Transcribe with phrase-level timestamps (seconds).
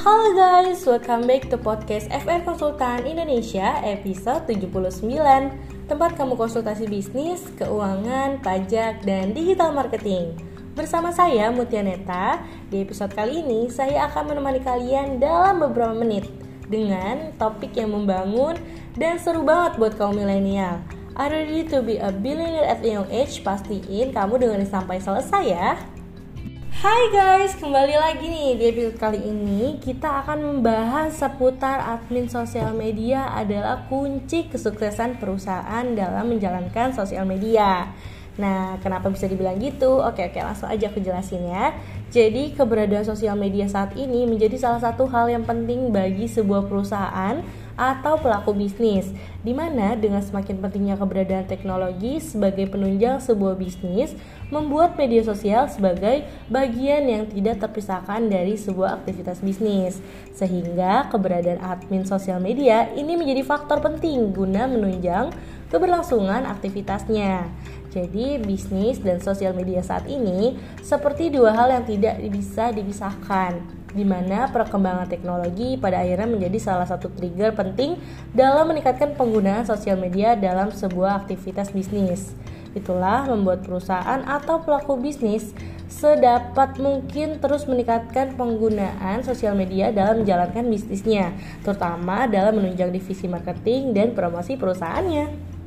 [0.00, 5.12] Halo guys, welcome back to podcast FR Konsultan Indonesia episode 79
[5.92, 10.40] Tempat kamu konsultasi bisnis, keuangan, pajak, dan digital marketing.
[10.72, 12.40] Bersama saya Mutia Neta,
[12.72, 16.32] di episode kali ini saya akan menemani kalian dalam beberapa menit
[16.64, 18.56] Dengan topik yang membangun
[18.96, 20.80] dan seru banget buat kaum milenial.
[21.12, 23.44] Are ready to be a billionaire at young age?
[23.44, 25.76] Pastiin kamu dengerin sampai selesai ya
[26.80, 32.72] Hai guys, kembali lagi nih di episode kali ini kita akan membahas seputar admin sosial
[32.72, 37.92] media adalah kunci kesuksesan perusahaan dalam menjalankan sosial media.
[38.40, 40.00] Nah, kenapa bisa dibilang gitu?
[40.00, 41.76] Oke, oke, langsung aja aku jelasin ya.
[42.10, 47.38] Jadi, keberadaan sosial media saat ini menjadi salah satu hal yang penting bagi sebuah perusahaan
[47.78, 49.14] atau pelaku bisnis,
[49.46, 54.12] di mana dengan semakin pentingnya keberadaan teknologi sebagai penunjang sebuah bisnis,
[54.50, 60.02] membuat media sosial sebagai bagian yang tidak terpisahkan dari sebuah aktivitas bisnis.
[60.34, 65.30] Sehingga keberadaan admin sosial media ini menjadi faktor penting guna menunjang
[65.70, 67.46] keberlangsungan aktivitasnya.
[67.90, 74.06] Jadi, bisnis dan sosial media saat ini seperti dua hal yang tidak bisa dipisahkan di
[74.06, 77.98] mana perkembangan teknologi pada akhirnya menjadi salah satu trigger penting
[78.30, 82.30] dalam meningkatkan penggunaan sosial media dalam sebuah aktivitas bisnis.
[82.70, 85.50] Itulah membuat perusahaan atau pelaku bisnis
[85.90, 91.34] sedapat mungkin terus meningkatkan penggunaan sosial media dalam menjalankan bisnisnya,
[91.66, 95.58] terutama dalam menunjang divisi marketing dan promosi perusahaannya.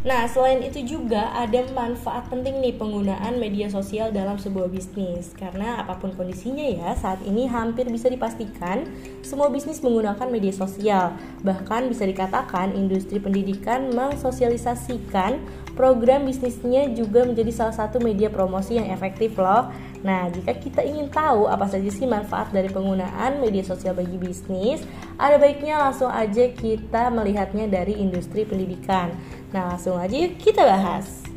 [0.00, 5.36] Nah, selain itu juga ada manfaat penting nih penggunaan media sosial dalam sebuah bisnis.
[5.36, 8.88] Karena apa pun kondisinya ya, saat ini hampir bisa dipastikan
[9.20, 11.12] semua bisnis menggunakan media sosial.
[11.44, 15.36] Bahkan bisa dikatakan industri pendidikan mensosialisasikan
[15.76, 19.68] program bisnisnya juga menjadi salah satu media promosi yang efektif loh.
[20.00, 24.80] Nah, jika kita ingin tahu apa saja sih manfaat dari penggunaan media sosial bagi bisnis,
[25.20, 29.12] ada baiknya langsung aja kita melihatnya dari industri pendidikan.
[29.52, 31.29] Nah, langsung aja kita bahas.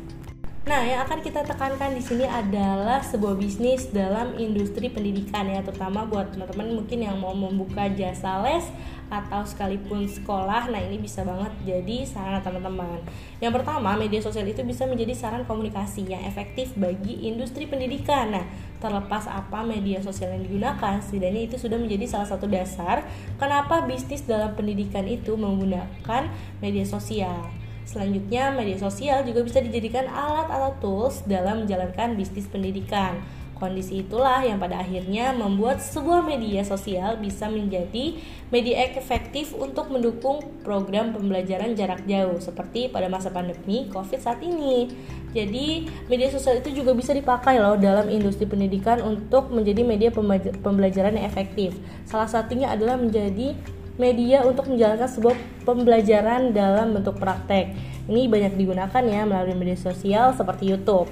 [0.64, 6.08] Nah, yang akan kita tekankan di sini adalah sebuah bisnis dalam industri pendidikan ya, terutama
[6.08, 8.64] buat teman-teman mungkin yang mau membuka jasa les
[9.12, 10.72] atau sekalipun sekolah.
[10.72, 12.96] Nah, ini bisa banget jadi saran teman-teman.
[13.44, 18.32] Yang pertama, media sosial itu bisa menjadi saran komunikasi yang efektif bagi industri pendidikan.
[18.32, 18.48] Nah,
[18.80, 23.04] terlepas apa media sosial yang digunakan, setidaknya itu sudah menjadi salah satu dasar
[23.36, 26.32] kenapa bisnis dalam pendidikan itu menggunakan
[26.64, 27.63] media sosial.
[27.84, 33.20] Selanjutnya, media sosial juga bisa dijadikan alat atau tools dalam menjalankan bisnis pendidikan.
[33.54, 38.18] Kondisi itulah yang pada akhirnya membuat sebuah media sosial bisa menjadi
[38.50, 44.90] media efektif untuk mendukung program pembelajaran jarak jauh seperti pada masa pandemi Covid saat ini.
[45.30, 50.10] Jadi, media sosial itu juga bisa dipakai loh dalam industri pendidikan untuk menjadi media
[50.58, 51.78] pembelajaran yang efektif.
[52.10, 53.54] Salah satunya adalah menjadi
[53.94, 57.74] media untuk menjalankan sebuah pembelajaran dalam bentuk praktek.
[58.10, 61.08] Ini banyak digunakan ya melalui media sosial seperti YouTube.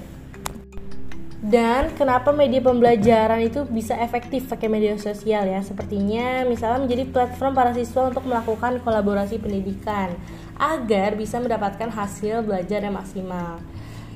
[1.42, 5.58] Dan kenapa media pembelajaran itu bisa efektif pakai media sosial ya?
[5.58, 10.14] Sepertinya misalnya menjadi platform para siswa untuk melakukan kolaborasi pendidikan
[10.54, 13.58] agar bisa mendapatkan hasil belajar yang maksimal.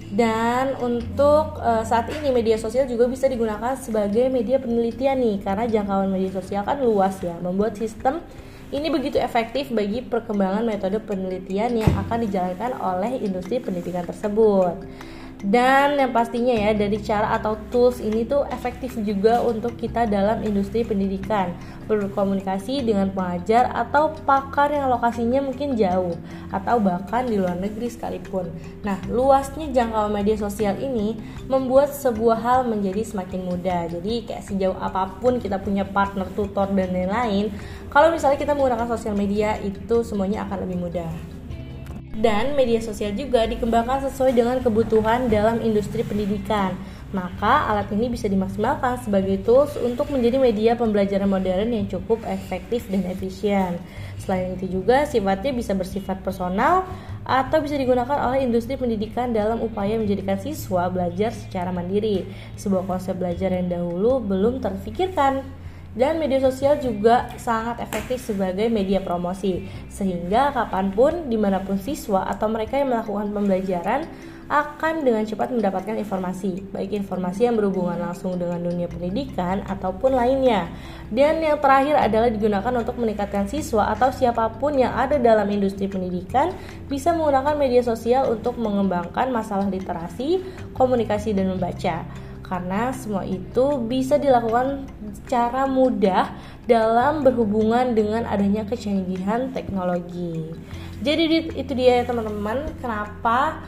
[0.06, 5.66] Dan untuk uh, saat ini media sosial juga bisa digunakan sebagai media penelitian nih karena
[5.66, 8.22] jangkauan media sosial kan luas ya, membuat sistem
[8.74, 14.74] ini begitu efektif bagi perkembangan metode penelitian yang akan dijalankan oleh industri pendidikan tersebut.
[15.36, 20.40] Dan yang pastinya ya dari cara atau tools ini tuh efektif juga untuk kita dalam
[20.40, 21.52] industri pendidikan
[21.84, 26.16] berkomunikasi dengan pengajar atau pakar yang lokasinya mungkin jauh
[26.48, 28.48] atau bahkan di luar negeri sekalipun.
[28.80, 31.20] Nah, luasnya jangkauan media sosial ini
[31.52, 33.92] membuat sebuah hal menjadi semakin mudah.
[33.92, 37.52] Jadi kayak sejauh apa pun kita punya partner tutor dan lain-lain,
[37.92, 41.35] kalau misalnya kita menggunakan sosial media itu semuanya akan lebih mudah
[42.16, 46.72] dan media sosial juga dikembangkan sesuai dengan kebutuhan dalam industri pendidikan.
[47.14, 52.88] Maka alat ini bisa dimaksimalkan sebagai tools untuk menjadi media pembelajaran modern yang cukup efektif
[52.90, 53.78] dan efisien.
[54.18, 56.82] Selain itu juga sifatnya bisa bersifat personal
[57.22, 62.26] atau bisa digunakan oleh industri pendidikan dalam upaya menjadikan siswa belajar secara mandiri.
[62.58, 65.46] Sebuah konsep belajar yang dahulu belum terfikirkan
[65.96, 69.64] dan media sosial juga sangat efektif sebagai media promosi.
[69.88, 74.04] Sehingga kapan pun di mana pun siswa atau mereka yang melakukan pembelajaran
[74.46, 76.62] akan dengan cepat mendapatkan informasi.
[76.70, 80.70] Baik informasi yang berhubungan langsung dengan dunia pendidikan ataupun lainnya.
[81.10, 85.90] Dan yang terakhir adalah digunakan untuk meningkatkan siswa atau siapa pun yang ada dalam industri
[85.90, 86.54] pendidikan
[86.86, 90.38] bisa menggunakan media sosial untuk mengembangkan masalah literasi,
[90.78, 92.06] komunikasi dan membaca
[92.46, 94.86] karena semua itu bisa dilakukan
[95.22, 96.30] secara mudah
[96.70, 100.54] dalam berhubungan dengan adanya kecanggihan teknologi.
[101.02, 103.60] Jadi itu dia teman-teman, kenapa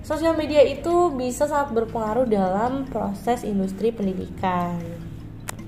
[0.00, 4.80] sosial media itu bisa sangat berpengaruh dalam proses industri pendidikan.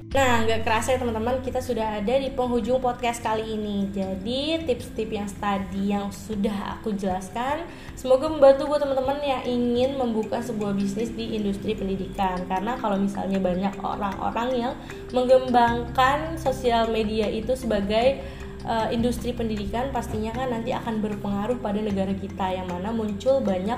[0.09, 3.93] Nah, nggak kerasa ya teman-teman, kita sudah ada di penghujung podcast kali ini.
[3.93, 10.41] Jadi, tips-tips yang tadi yang sudah aku jelaskan, semoga membantu buat teman-teman yang ingin membuka
[10.41, 12.41] sebuah bisnis di industri pendidikan.
[12.49, 14.75] Karena kalau misalnya banyak orang-orang yang
[15.13, 18.25] mengembangkan sosial media itu sebagai
[18.65, 23.77] uh, industri pendidikan, pastinya kan nanti akan berpengaruh pada negara kita yang mana muncul banyak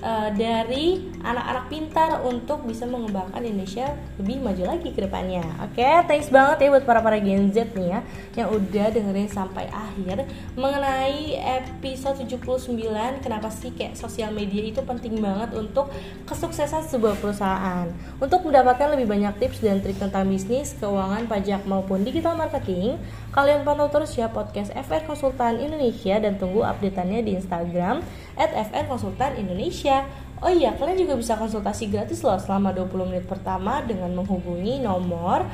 [0.00, 5.44] uh, dari anak-anak pintar untuk bisa mengembangkan Indonesia lebih maju lagi ke depannya.
[5.64, 8.00] Oke, okay, thanks banget ya buat para para Gen Z nih ya
[8.36, 10.24] yang udah dengerin sampai akhir
[10.56, 12.80] mengenai episode 79
[13.20, 15.92] kenapa sih kayak sosial media itu penting banget untuk
[16.24, 17.86] kesuksesan sebuah perusahaan.
[18.18, 22.96] Untuk mendapatkan lebih banyak tips dan trik tentang bisnis, keuangan, pajak maupun digital marketing,
[23.30, 28.02] kalian pantau terus ya podcast FR Konsultan Indonesia dan tunggu updateannya di Instagram
[28.34, 30.02] at FR Konsultan Indonesia.
[30.40, 35.44] Oh iya, kalian juga bisa konsultasi gratis loh selama 20 menit pertama dengan menghubungi nomor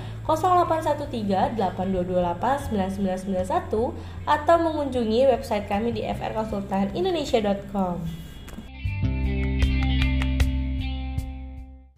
[1.59, 8.26] 0813-8228-9991 atau mengunjungi website kami di frkonsultanindonesia.com.